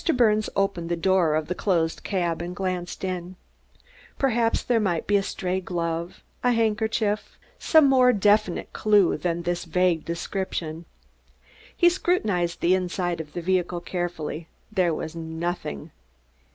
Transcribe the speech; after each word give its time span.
Mr. 0.01 0.17
Birnes 0.17 0.49
opened 0.55 0.89
the 0.89 0.95
door 0.95 1.35
of 1.35 1.47
the 1.47 1.53
closed 1.53 2.01
cab 2.03 2.41
and 2.41 2.55
glanced 2.55 3.03
in. 3.03 3.35
Perhaps 4.17 4.63
there 4.63 4.79
might 4.79 5.05
be 5.05 5.15
a 5.15 5.21
stray 5.21 5.59
glove, 5.61 6.23
a 6.43 6.53
handkerchief, 6.53 7.37
some 7.59 7.87
more 7.87 8.11
definite 8.11 8.73
clew 8.73 9.15
than 9.15 9.43
this 9.43 9.63
vague 9.63 10.03
description. 10.03 10.85
He 11.77 11.87
scrutinized 11.87 12.61
the 12.61 12.73
inside 12.73 13.21
of 13.21 13.33
the 13.33 13.41
vehicle 13.43 13.79
carefully; 13.81 14.47
there 14.71 14.91
was 14.91 15.15
nothing. 15.15 15.91